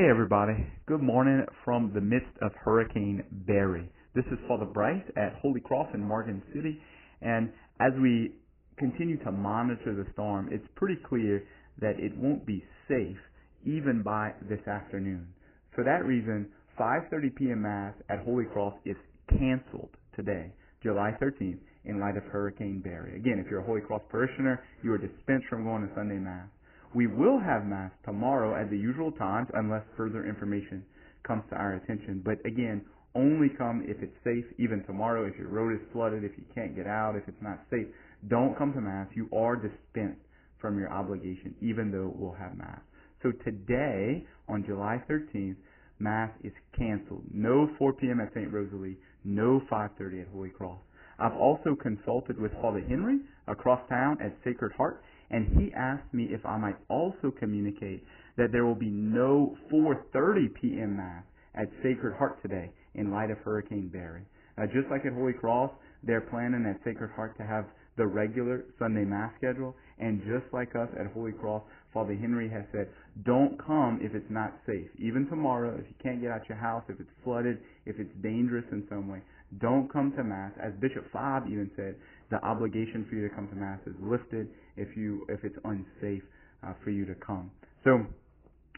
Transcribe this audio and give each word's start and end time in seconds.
Hey 0.00 0.08
everybody, 0.08 0.66
good 0.86 1.02
morning 1.02 1.44
from 1.62 1.92
the 1.92 2.00
midst 2.00 2.32
of 2.40 2.52
Hurricane 2.54 3.22
Barry. 3.46 3.86
This 4.14 4.24
is 4.32 4.38
Father 4.48 4.64
Bryce 4.64 5.04
at 5.14 5.34
Holy 5.42 5.60
Cross 5.60 5.88
in 5.92 6.00
Morgan 6.00 6.42
City, 6.54 6.80
and 7.20 7.52
as 7.80 7.92
we 8.00 8.32
continue 8.78 9.22
to 9.24 9.30
monitor 9.30 9.94
the 9.94 10.10
storm, 10.14 10.48
it's 10.50 10.64
pretty 10.74 10.96
clear 11.06 11.44
that 11.82 12.00
it 12.00 12.16
won't 12.16 12.46
be 12.46 12.64
safe 12.88 13.18
even 13.66 14.02
by 14.02 14.32
this 14.48 14.66
afternoon. 14.66 15.28
For 15.74 15.84
that 15.84 16.06
reason, 16.06 16.48
5:30 16.78 17.36
p.m. 17.36 17.60
Mass 17.60 17.92
at 18.08 18.20
Holy 18.20 18.46
Cross 18.46 18.76
is 18.86 18.96
canceled 19.28 19.90
today, 20.16 20.50
July 20.82 21.12
13th, 21.20 21.58
in 21.84 22.00
light 22.00 22.16
of 22.16 22.22
Hurricane 22.32 22.80
Barry. 22.80 23.16
Again, 23.16 23.38
if 23.38 23.50
you're 23.50 23.60
a 23.60 23.66
Holy 23.66 23.82
Cross 23.82 24.04
parishioner, 24.08 24.64
you 24.82 24.94
are 24.94 24.98
dispensed 24.98 25.48
from 25.50 25.64
going 25.64 25.86
to 25.86 25.94
Sunday 25.94 26.16
Mass. 26.16 26.48
We 26.94 27.06
will 27.06 27.38
have 27.38 27.66
Mass 27.66 27.92
tomorrow 28.04 28.60
at 28.60 28.70
the 28.70 28.76
usual 28.76 29.12
times 29.12 29.48
unless 29.54 29.82
further 29.96 30.26
information 30.26 30.84
comes 31.22 31.44
to 31.50 31.56
our 31.56 31.74
attention. 31.74 32.22
But 32.24 32.44
again, 32.44 32.84
only 33.14 33.48
come 33.48 33.84
if 33.86 33.96
it's 34.02 34.16
safe, 34.24 34.44
even 34.58 34.84
tomorrow, 34.84 35.24
if 35.26 35.36
your 35.36 35.48
road 35.48 35.74
is 35.74 35.80
flooded, 35.92 36.24
if 36.24 36.32
you 36.36 36.44
can't 36.54 36.74
get 36.74 36.86
out, 36.86 37.16
if 37.16 37.26
it's 37.28 37.42
not 37.42 37.60
safe. 37.70 37.86
Don't 38.28 38.56
come 38.56 38.72
to 38.72 38.80
Mass. 38.80 39.08
You 39.14 39.28
are 39.36 39.56
dispensed 39.56 40.20
from 40.60 40.78
your 40.78 40.92
obligation, 40.92 41.54
even 41.60 41.90
though 41.90 42.12
we'll 42.14 42.34
have 42.34 42.56
Mass. 42.56 42.80
So 43.22 43.32
today, 43.44 44.24
on 44.48 44.64
July 44.64 45.02
13th, 45.08 45.56
Mass 45.98 46.30
is 46.42 46.52
canceled. 46.76 47.24
No 47.32 47.70
4 47.78 47.92
p.m. 47.94 48.20
at 48.20 48.32
St. 48.34 48.52
Rosalie, 48.52 48.96
no 49.24 49.60
5.30 49.70 50.22
at 50.22 50.28
Holy 50.32 50.48
Cross. 50.48 50.78
I've 51.18 51.36
also 51.36 51.76
consulted 51.80 52.40
with 52.40 52.52
Father 52.62 52.80
Henry 52.80 53.20
across 53.46 53.86
town 53.90 54.16
at 54.22 54.34
Sacred 54.42 54.72
Heart, 54.72 55.02
and 55.30 55.46
he 55.58 55.72
asked 55.74 56.12
me 56.12 56.28
if 56.30 56.44
I 56.44 56.56
might 56.58 56.76
also 56.88 57.30
communicate 57.38 58.04
that 58.36 58.52
there 58.52 58.64
will 58.64 58.74
be 58.74 58.90
no 58.90 59.56
4:30 59.72 60.54
p.m. 60.60 60.96
mass 60.96 61.24
at 61.54 61.68
Sacred 61.82 62.16
Heart 62.16 62.42
today 62.42 62.70
in 62.94 63.10
light 63.10 63.30
of 63.30 63.38
Hurricane 63.38 63.88
Barry. 63.88 64.22
Uh, 64.58 64.66
just 64.66 64.90
like 64.90 65.06
at 65.06 65.12
Holy 65.12 65.32
Cross, 65.32 65.70
they're 66.02 66.20
planning 66.20 66.66
at 66.66 66.82
Sacred 66.84 67.10
Heart 67.12 67.36
to 67.38 67.44
have 67.44 67.66
the 68.00 68.06
regular 68.06 68.64
Sunday 68.78 69.04
Mass 69.04 69.30
schedule, 69.36 69.76
and 69.98 70.22
just 70.22 70.50
like 70.54 70.74
us 70.74 70.88
at 70.98 71.12
Holy 71.12 71.32
Cross, 71.32 71.62
Father 71.92 72.16
Henry 72.16 72.48
has 72.48 72.64
said, 72.72 72.88
don't 73.26 73.60
come 73.60 74.00
if 74.00 74.14
it's 74.14 74.30
not 74.30 74.54
safe. 74.66 74.88
Even 74.98 75.28
tomorrow, 75.28 75.76
if 75.78 75.84
you 75.86 75.94
can't 76.02 76.22
get 76.22 76.30
out 76.30 76.48
your 76.48 76.56
house, 76.56 76.82
if 76.88 76.98
it's 76.98 77.10
flooded, 77.22 77.58
if 77.84 77.96
it's 77.98 78.10
dangerous 78.22 78.64
in 78.72 78.86
some 78.88 79.06
way, 79.06 79.20
don't 79.60 79.92
come 79.92 80.12
to 80.16 80.24
Mass. 80.24 80.50
As 80.64 80.72
Bishop 80.80 81.04
Fabre 81.12 81.46
even 81.48 81.70
said, 81.76 81.94
the 82.30 82.42
obligation 82.42 83.04
for 83.06 83.16
you 83.16 83.28
to 83.28 83.34
come 83.34 83.48
to 83.48 83.54
Mass 83.54 83.80
is 83.86 83.92
lifted 84.00 84.48
if 84.78 84.96
you 84.96 85.26
if 85.28 85.44
it's 85.44 85.58
unsafe 85.64 86.22
uh, 86.66 86.72
for 86.82 86.88
you 86.88 87.04
to 87.04 87.14
come. 87.16 87.50
So 87.84 88.00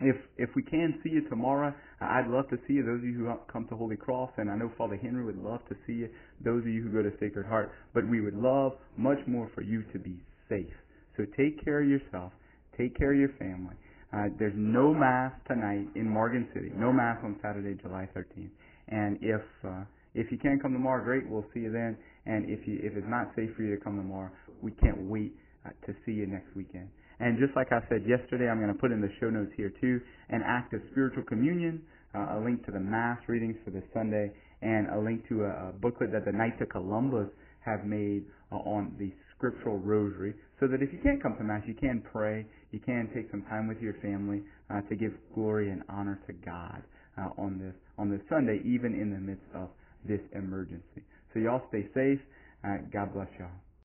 if 0.04 0.16
if 0.36 0.54
we 0.54 0.62
can 0.62 1.00
see 1.02 1.10
you 1.10 1.28
tomorrow, 1.28 1.74
I'd 2.00 2.28
love 2.28 2.48
to 2.50 2.58
see 2.66 2.74
you. 2.74 2.84
Those 2.84 2.98
of 2.98 3.04
you 3.04 3.14
who 3.14 3.32
come 3.52 3.66
to 3.68 3.76
Holy 3.76 3.96
Cross, 3.96 4.30
and 4.36 4.50
I 4.50 4.56
know 4.56 4.70
Father 4.76 4.96
Henry 4.96 5.24
would 5.24 5.42
love 5.42 5.60
to 5.68 5.76
see 5.86 5.94
you. 5.94 6.08
Those 6.44 6.62
of 6.62 6.68
you 6.68 6.82
who 6.82 6.90
go 6.90 7.02
to 7.02 7.12
Sacred 7.20 7.46
Heart, 7.46 7.72
but 7.94 8.08
we 8.08 8.20
would 8.20 8.36
love 8.36 8.72
much 8.96 9.18
more 9.26 9.50
for 9.54 9.62
you 9.62 9.82
to 9.92 9.98
be 9.98 10.16
safe. 10.48 10.72
So 11.16 11.24
take 11.36 11.62
care 11.64 11.82
of 11.82 11.88
yourself. 11.88 12.32
Take 12.76 12.96
care 12.96 13.12
of 13.12 13.18
your 13.18 13.32
family. 13.38 13.76
Uh, 14.12 14.28
there's 14.38 14.54
no 14.56 14.92
mass 14.92 15.32
tonight 15.46 15.88
in 15.94 16.08
Morgan 16.08 16.48
City. 16.52 16.70
No 16.74 16.92
mass 16.92 17.18
on 17.24 17.36
Saturday, 17.42 17.80
July 17.80 18.08
13th. 18.14 18.50
And 18.88 19.18
if 19.22 19.40
uh, 19.64 19.84
if 20.14 20.30
you 20.30 20.38
can't 20.38 20.60
come 20.60 20.72
tomorrow, 20.72 21.02
great. 21.02 21.28
We'll 21.28 21.46
see 21.54 21.60
you 21.60 21.72
then. 21.72 21.96
And 22.26 22.50
if 22.50 22.66
you 22.66 22.78
if 22.82 22.96
it's 22.96 23.08
not 23.08 23.32
safe 23.34 23.50
for 23.56 23.62
you 23.62 23.74
to 23.76 23.82
come 23.82 23.96
tomorrow, 23.96 24.30
we 24.60 24.72
can't 24.72 25.00
wait 25.08 25.32
uh, 25.64 25.70
to 25.86 25.94
see 26.04 26.12
you 26.12 26.26
next 26.26 26.54
weekend. 26.54 26.88
And 27.22 27.38
just 27.38 27.54
like 27.54 27.70
I 27.70 27.78
said 27.88 28.02
yesterday, 28.02 28.50
I'm 28.50 28.58
going 28.58 28.74
to 28.74 28.78
put 28.78 28.90
in 28.90 29.00
the 29.00 29.12
show 29.20 29.30
notes 29.30 29.52
here 29.56 29.72
too 29.80 30.00
an 30.30 30.42
act 30.44 30.74
of 30.74 30.80
spiritual 30.90 31.22
communion, 31.22 31.80
uh, 32.16 32.34
a 32.34 32.42
link 32.42 32.66
to 32.66 32.72
the 32.72 32.80
mass 32.80 33.18
readings 33.28 33.54
for 33.64 33.70
this 33.70 33.84
Sunday, 33.94 34.32
and 34.60 34.90
a 34.90 34.98
link 34.98 35.22
to 35.28 35.44
a, 35.44 35.70
a 35.70 35.72
booklet 35.80 36.10
that 36.10 36.24
the 36.24 36.32
Knights 36.32 36.58
of 36.60 36.68
Columbus 36.68 37.28
have 37.60 37.84
made 37.86 38.24
uh, 38.50 38.56
on 38.66 38.96
the 38.98 39.12
scriptural 39.36 39.78
rosary, 39.78 40.34
so 40.58 40.66
that 40.66 40.82
if 40.82 40.92
you 40.92 40.98
can't 40.98 41.22
come 41.22 41.36
to 41.38 41.44
mass, 41.44 41.62
you 41.64 41.74
can 41.74 42.02
pray, 42.12 42.44
you 42.72 42.80
can 42.80 43.08
take 43.14 43.30
some 43.30 43.42
time 43.42 43.68
with 43.68 43.78
your 43.78 43.94
family 44.02 44.42
uh, 44.70 44.80
to 44.88 44.96
give 44.96 45.12
glory 45.32 45.70
and 45.70 45.82
honor 45.88 46.18
to 46.26 46.32
God 46.32 46.82
uh, 47.18 47.28
on 47.38 47.56
this 47.58 47.74
on 47.98 48.10
this 48.10 48.20
Sunday, 48.28 48.58
even 48.64 48.98
in 48.98 49.12
the 49.14 49.18
midst 49.18 49.46
of 49.54 49.68
this 50.04 50.20
emergency. 50.34 51.06
So 51.32 51.38
y'all 51.38 51.62
stay 51.68 51.86
safe. 51.94 52.18
Uh, 52.66 52.78
God 52.92 53.14
bless 53.14 53.28
y'all. 53.38 53.50